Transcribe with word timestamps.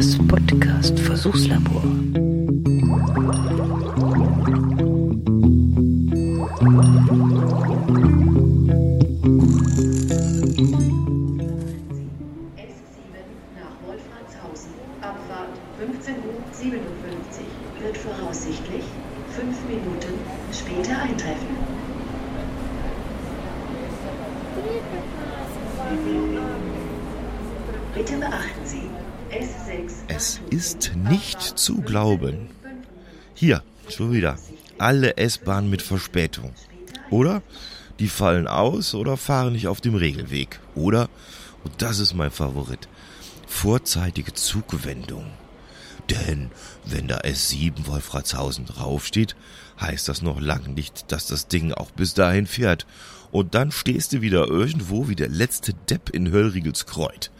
Das 0.00 0.16
Podcast 0.16 0.98
Versuchslabor. 0.98 1.82
S7 12.56 13.12
nach 13.58 13.76
Wolfratshausen. 13.84 14.72
Abfahrt 15.02 15.52
15.57 15.78 16.16
Uhr 16.16 17.84
wird 17.84 17.98
voraussichtlich 17.98 18.84
5 19.36 19.54
Minuten 19.68 20.14
später 20.50 21.02
eintreffen. 21.02 21.58
Bitte 27.94 28.16
beachten 28.16 28.64
Sie, 28.64 28.78
S6. 28.78 29.19
Es 30.08 30.40
ist 30.50 30.92
nicht 30.96 31.40
zu 31.40 31.82
glauben. 31.82 32.50
Hier, 33.34 33.62
schon 33.88 34.12
wieder. 34.12 34.36
Alle 34.76 35.16
S-Bahnen 35.18 35.70
mit 35.70 35.82
Verspätung. 35.82 36.52
Oder 37.10 37.42
die 38.00 38.08
fallen 38.08 38.48
aus 38.48 38.94
oder 38.94 39.16
fahren 39.16 39.52
nicht 39.52 39.68
auf 39.68 39.80
dem 39.80 39.94
Regelweg. 39.94 40.58
Oder, 40.74 41.08
und 41.62 41.80
das 41.80 42.00
ist 42.00 42.14
mein 42.14 42.32
Favorit, 42.32 42.88
vorzeitige 43.46 44.32
Zugwendung. 44.34 45.26
Denn 46.08 46.50
wenn 46.84 47.06
da 47.06 47.18
S7 47.18 47.86
Wolfratshausen 47.86 48.66
draufsteht, 48.66 49.36
heißt 49.80 50.08
das 50.08 50.22
noch 50.22 50.40
lang 50.40 50.74
nicht, 50.74 51.12
dass 51.12 51.26
das 51.26 51.46
Ding 51.46 51.72
auch 51.72 51.92
bis 51.92 52.14
dahin 52.14 52.46
fährt. 52.46 52.84
Und 53.30 53.54
dann 53.54 53.70
stehst 53.70 54.12
du 54.12 54.22
wieder 54.22 54.48
irgendwo 54.48 55.08
wie 55.08 55.14
der 55.14 55.28
letzte 55.28 55.72
Depp 55.72 56.10
in 56.10 56.32
Höllriegels 56.32 56.86
Kreuz. 56.86 57.30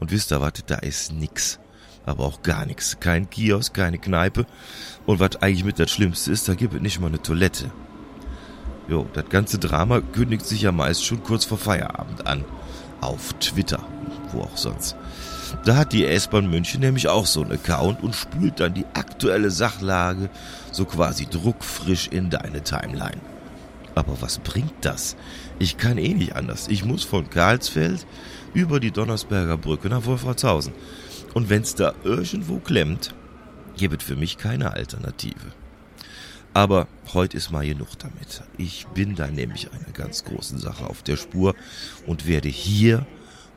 Und 0.00 0.10
wisst 0.10 0.32
ihr 0.32 0.40
was, 0.40 0.52
da 0.66 0.76
ist 0.76 1.12
nix. 1.12 1.58
Aber 2.06 2.24
auch 2.24 2.42
gar 2.42 2.66
nix. 2.66 2.98
Kein 3.00 3.30
Kiosk, 3.30 3.74
keine 3.74 3.98
Kneipe. 3.98 4.46
Und 5.06 5.20
was 5.20 5.36
eigentlich 5.36 5.64
mit 5.64 5.78
das 5.78 5.90
Schlimmste 5.90 6.32
ist, 6.32 6.48
da 6.48 6.54
gibt 6.54 6.74
es 6.74 6.80
nicht 6.80 7.00
mal 7.00 7.06
eine 7.06 7.22
Toilette. 7.22 7.70
Jo, 8.88 9.06
das 9.14 9.28
ganze 9.30 9.58
Drama 9.58 10.00
kündigt 10.00 10.44
sich 10.44 10.62
ja 10.62 10.72
meist 10.72 11.04
schon 11.04 11.22
kurz 11.22 11.44
vor 11.44 11.58
Feierabend 11.58 12.26
an. 12.26 12.44
Auf 13.00 13.32
Twitter, 13.34 13.82
wo 14.32 14.42
auch 14.42 14.56
sonst. 14.56 14.96
Da 15.64 15.76
hat 15.76 15.92
die 15.92 16.04
S-Bahn 16.06 16.50
München 16.50 16.80
nämlich 16.80 17.08
auch 17.08 17.26
so 17.26 17.42
einen 17.42 17.52
Account 17.52 18.02
und 18.02 18.14
spült 18.14 18.60
dann 18.60 18.74
die 18.74 18.86
aktuelle 18.94 19.50
Sachlage 19.50 20.28
so 20.72 20.84
quasi 20.84 21.26
druckfrisch 21.26 22.08
in 22.08 22.28
deine 22.28 22.62
Timeline. 22.62 23.20
Aber 23.94 24.20
was 24.20 24.38
bringt 24.38 24.74
das? 24.82 25.16
Ich 25.58 25.76
kann 25.76 25.98
eh 25.98 26.14
nicht 26.14 26.34
anders. 26.34 26.68
Ich 26.68 26.84
muss 26.84 27.04
von 27.04 27.30
Karlsfeld 27.30 28.06
über 28.52 28.80
die 28.80 28.90
Donnersberger 28.90 29.56
Brücke 29.56 29.88
nach 29.88 30.04
Wolfratshausen. 30.04 30.72
Und 31.32 31.50
wenn's 31.50 31.74
da 31.74 31.94
irgendwo 32.04 32.58
klemmt, 32.58 33.14
gibt 33.76 34.02
für 34.02 34.16
mich 34.16 34.38
keine 34.38 34.72
Alternative. 34.72 35.52
Aber 36.52 36.86
heute 37.12 37.36
ist 37.36 37.50
mal 37.50 37.66
genug 37.66 37.98
damit. 37.98 38.42
Ich 38.56 38.86
bin 38.94 39.16
da 39.16 39.26
nämlich 39.26 39.72
einer 39.72 39.92
ganz 39.92 40.24
großen 40.24 40.58
Sache 40.58 40.86
auf 40.86 41.02
der 41.02 41.16
Spur 41.16 41.54
und 42.06 42.28
werde 42.28 42.48
hier 42.48 43.06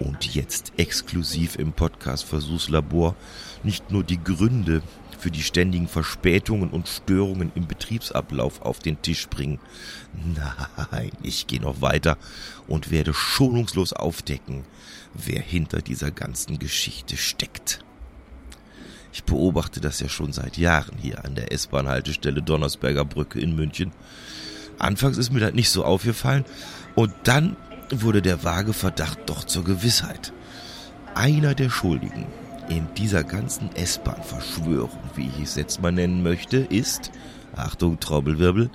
und 0.00 0.34
jetzt 0.34 0.72
exklusiv 0.76 1.56
im 1.56 1.72
Podcast 1.72 2.24
Versuchslabor 2.24 3.14
nicht 3.62 3.90
nur 3.90 4.04
die 4.04 4.22
Gründe 4.22 4.82
für 5.18 5.30
die 5.30 5.42
ständigen 5.42 5.88
Verspätungen 5.88 6.70
und 6.70 6.88
Störungen 6.88 7.50
im 7.54 7.66
Betriebsablauf 7.66 8.62
auf 8.62 8.78
den 8.78 9.02
Tisch 9.02 9.28
bringen. 9.28 9.58
Nein, 10.92 11.10
ich 11.22 11.46
gehe 11.46 11.60
noch 11.60 11.80
weiter 11.80 12.16
und 12.68 12.90
werde 12.90 13.12
schonungslos 13.12 13.92
aufdecken, 13.92 14.64
wer 15.14 15.40
hinter 15.40 15.82
dieser 15.82 16.10
ganzen 16.10 16.58
Geschichte 16.58 17.16
steckt. 17.16 17.84
Ich 19.12 19.24
beobachte 19.24 19.80
das 19.80 20.00
ja 20.00 20.08
schon 20.08 20.32
seit 20.32 20.56
Jahren 20.56 20.96
hier 20.98 21.24
an 21.24 21.34
der 21.34 21.50
S-Bahn-Haltestelle 21.50 22.42
Donnersberger 22.42 23.04
Brücke 23.04 23.40
in 23.40 23.56
München. 23.56 23.92
Anfangs 24.78 25.18
ist 25.18 25.32
mir 25.32 25.40
das 25.40 25.54
nicht 25.54 25.70
so 25.70 25.84
aufgefallen 25.84 26.44
und 26.94 27.12
dann 27.24 27.56
wurde 27.96 28.22
der 28.22 28.44
vage 28.44 28.72
Verdacht 28.72 29.18
doch 29.26 29.44
zur 29.44 29.64
Gewissheit. 29.64 30.32
Einer 31.14 31.54
der 31.54 31.70
Schuldigen 31.70 32.26
in 32.68 32.86
dieser 32.96 33.24
ganzen 33.24 33.74
S-Bahn-Verschwörung, 33.74 34.98
wie 35.14 35.30
ich 35.38 35.44
es 35.44 35.56
jetzt 35.56 35.80
mal 35.80 35.92
nennen 35.92 36.22
möchte, 36.22 36.58
ist, 36.58 37.10
Achtung, 37.56 37.98
Trommelwirbel, 37.98 38.70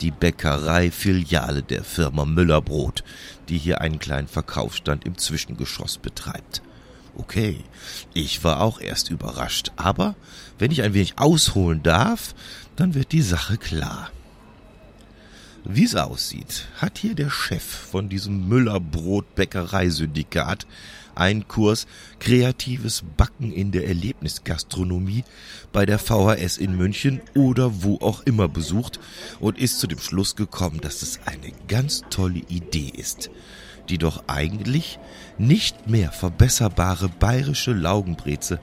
die 0.00 0.10
Bäckerei-Filiale 0.10 1.62
der 1.62 1.84
Firma 1.84 2.24
Müller-Brot, 2.24 3.04
die 3.48 3.58
hier 3.58 3.80
einen 3.80 3.98
kleinen 3.98 4.28
Verkaufsstand 4.28 5.04
im 5.04 5.18
Zwischengeschoss 5.18 5.98
betreibt. 5.98 6.62
Okay, 7.16 7.58
ich 8.14 8.44
war 8.44 8.60
auch 8.60 8.80
erst 8.80 9.10
überrascht, 9.10 9.72
aber 9.76 10.14
wenn 10.58 10.70
ich 10.70 10.82
ein 10.82 10.94
wenig 10.94 11.18
ausholen 11.18 11.82
darf, 11.82 12.34
dann 12.76 12.94
wird 12.94 13.12
die 13.12 13.22
Sache 13.22 13.56
klar. 13.56 14.10
Wie 15.70 15.84
es 15.84 15.94
aussieht, 15.94 16.66
hat 16.78 16.96
hier 16.96 17.14
der 17.14 17.28
Chef 17.28 17.62
von 17.62 18.08
diesem 18.08 18.48
Müller-Brot-Bäckereisyndikat 18.48 20.66
einen 21.14 21.46
Kurs 21.46 21.86
Kreatives 22.20 23.04
Backen 23.18 23.52
in 23.52 23.70
der 23.70 23.86
Erlebnisgastronomie 23.86 25.24
bei 25.70 25.84
der 25.84 25.98
VHS 25.98 26.56
in 26.56 26.74
München 26.74 27.20
oder 27.34 27.82
wo 27.82 27.96
auch 27.96 28.22
immer 28.22 28.48
besucht 28.48 28.98
und 29.40 29.58
ist 29.58 29.78
zu 29.78 29.86
dem 29.86 29.98
Schluss 29.98 30.36
gekommen, 30.36 30.80
dass 30.80 31.02
es 31.02 31.20
eine 31.26 31.52
ganz 31.68 32.00
tolle 32.08 32.40
Idee 32.48 32.90
ist, 32.96 33.28
die 33.90 33.98
doch 33.98 34.24
eigentlich 34.26 34.98
nicht 35.36 35.86
mehr 35.86 36.12
verbesserbare 36.12 37.10
bayerische 37.10 37.74
Laugenbreze 37.74 38.58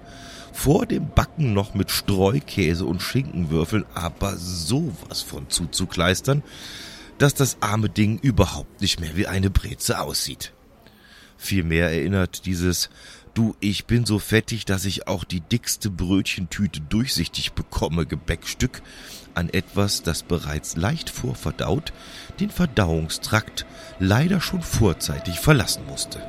vor 0.52 0.88
dem 0.88 1.10
Backen 1.10 1.54
noch 1.54 1.76
mit 1.76 1.92
Streukäse 1.92 2.86
und 2.86 3.04
Schinkenwürfeln 3.04 3.86
aber 3.94 4.38
sowas 4.38 5.22
von 5.22 5.52
zuzukleistern, 5.52 6.42
dass 7.18 7.34
das 7.34 7.58
arme 7.62 7.90
Ding 7.90 8.20
überhaupt 8.20 8.82
nicht 8.82 9.00
mehr 9.00 9.16
wie 9.16 9.28
eine 9.28 9.50
Breze 9.50 10.00
aussieht. 10.00 10.54
Vielmehr 11.38 11.90
erinnert 11.90 12.46
dieses 12.46 12.90
Du, 13.34 13.54
ich 13.60 13.86
bin 13.86 14.06
so 14.06 14.18
fettig, 14.18 14.64
dass 14.64 14.86
ich 14.86 15.10
auch 15.10 15.26
die 15.26 15.42
dickste 15.42 15.90
Brötchentüte 15.90 16.80
durchsichtig 16.80 17.52
bekomme 17.52 18.06
Gebäckstück 18.06 18.82
an 19.34 19.50
etwas, 19.50 20.04
das 20.04 20.24
bereits 20.24 20.78
leicht 20.78 21.10
vorverdaut 21.10 21.92
den 22.40 22.50
Verdauungstrakt 22.50 23.66
leider 24.00 24.40
schon 24.40 24.62
vorzeitig 24.62 25.42
verlassen 25.42 25.84
musste. 25.86 26.22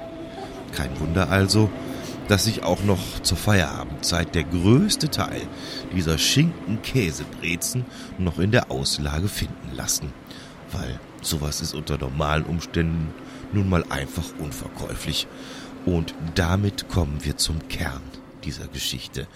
Kein 0.73 0.99
Wunder 0.99 1.31
also, 1.31 1.71
dass 2.27 2.45
sich 2.45 2.65
auch 2.65 2.83
noch 2.83 3.21
zur 3.23 3.37
Feierabendzeit 3.37 4.35
der 4.35 4.43
größte 4.43 5.09
Teil 5.09 5.43
dieser 5.95 6.19
Schinken-Käsebrezen 6.19 7.85
noch 8.19 8.41
in 8.41 8.51
der 8.51 8.73
Auslage 8.73 9.29
finden 9.29 9.77
lassen. 9.77 10.13
Weil 10.73 10.99
sowas 11.23 11.61
ist 11.61 11.75
unter 11.75 11.99
normalen 11.99 12.45
Umständen 12.45 13.13
nun 13.53 13.69
mal 13.69 13.85
einfach 13.89 14.25
unverkäuflich. 14.39 15.27
Und 15.85 16.15
damit 16.35 16.89
kommen 16.89 17.25
wir 17.25 17.37
zum 17.37 17.69
Kern 17.69 18.03
dieser 18.45 18.67
Geschichte. 18.69 19.27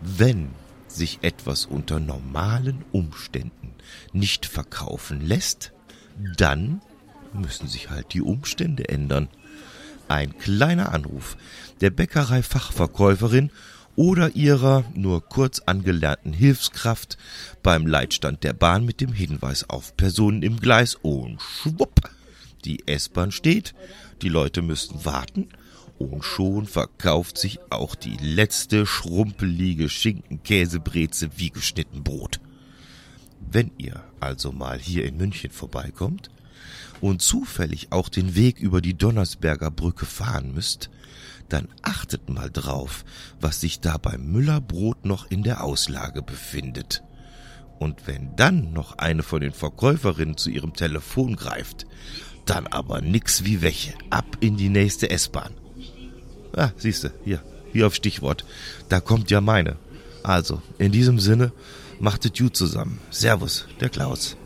Wenn 0.00 0.50
sich 0.88 1.18
etwas 1.22 1.66
unter 1.66 2.00
normalen 2.00 2.84
Umständen 2.92 3.74
nicht 4.12 4.46
verkaufen 4.46 5.20
lässt, 5.20 5.72
dann 6.36 6.80
müssen 7.32 7.68
sich 7.68 7.90
halt 7.90 8.14
die 8.14 8.22
Umstände 8.22 8.88
ändern. 8.88 9.28
Ein 10.08 10.36
kleiner 10.38 10.92
Anruf 10.92 11.36
der 11.80 11.90
Bäckerei-Fachverkäuferin 11.90 13.50
oder 13.96 14.36
ihrer 14.36 14.84
nur 14.94 15.26
kurz 15.26 15.60
angelernten 15.60 16.32
Hilfskraft 16.32 17.16
beim 17.62 17.86
Leitstand 17.86 18.44
der 18.44 18.52
Bahn 18.52 18.84
mit 18.84 19.00
dem 19.00 19.12
Hinweis 19.12 19.68
auf 19.68 19.96
Personen 19.96 20.42
im 20.42 20.60
Gleis. 20.60 20.94
Und 20.94 21.40
schwupp, 21.40 22.10
die 22.64 22.86
S-Bahn 22.86 23.32
steht, 23.32 23.74
die 24.22 24.28
Leute 24.28 24.62
müssen 24.62 25.04
warten. 25.04 25.48
Und 25.98 26.24
schon 26.24 26.66
verkauft 26.66 27.38
sich 27.38 27.58
auch 27.70 27.94
die 27.94 28.18
letzte 28.18 28.84
schrumpelige 28.84 29.88
Schinken-Käsebreze 29.88 31.30
wie 31.36 31.48
geschnitten 31.48 32.04
Brot. 32.04 32.38
Wenn 33.50 33.70
ihr 33.78 34.04
also 34.20 34.52
mal 34.52 34.78
hier 34.78 35.06
in 35.06 35.16
München 35.16 35.50
vorbeikommt 35.50 36.30
und 37.00 37.22
zufällig 37.22 37.88
auch 37.90 38.08
den 38.08 38.34
Weg 38.34 38.58
über 38.58 38.80
die 38.80 38.94
Donnersberger 38.94 39.70
Brücke 39.70 40.06
fahren 40.06 40.52
müsst, 40.54 40.90
dann 41.48 41.68
achtet 41.82 42.28
mal 42.28 42.50
drauf, 42.50 43.04
was 43.40 43.60
sich 43.60 43.80
da 43.80 43.98
beim 43.98 44.32
Müllerbrot 44.32 45.04
noch 45.04 45.30
in 45.30 45.42
der 45.42 45.62
Auslage 45.62 46.22
befindet. 46.22 47.02
Und 47.78 48.06
wenn 48.06 48.34
dann 48.36 48.72
noch 48.72 48.98
eine 48.98 49.22
von 49.22 49.40
den 49.40 49.52
Verkäuferinnen 49.52 50.36
zu 50.36 50.50
ihrem 50.50 50.72
Telefon 50.72 51.36
greift, 51.36 51.86
dann 52.46 52.66
aber 52.66 53.00
nix 53.00 53.44
wie 53.44 53.60
Wäche, 53.60 53.94
ab 54.10 54.38
in 54.40 54.56
die 54.56 54.68
nächste 54.68 55.10
S-Bahn. 55.10 55.52
Ah, 56.54 56.70
siehste, 56.76 57.12
hier, 57.24 57.42
hier 57.72 57.86
auf 57.86 57.94
Stichwort, 57.94 58.44
da 58.88 59.00
kommt 59.00 59.30
ja 59.30 59.40
meine. 59.40 59.76
Also, 60.22 60.62
in 60.78 60.90
diesem 60.90 61.18
Sinne, 61.20 61.52
machtet 62.00 62.38
gut 62.38 62.56
zusammen. 62.56 62.98
Servus, 63.10 63.66
der 63.80 63.90
Klaus. 63.90 64.36